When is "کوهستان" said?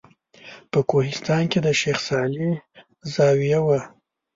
0.89-1.43